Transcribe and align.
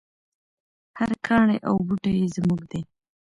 هر 0.99 1.11
کاڼی 1.27 1.57
او 1.67 1.75
بوټی 1.87 2.13
یې 2.19 2.27
زموږ 2.35 2.61
دی. 2.71 2.81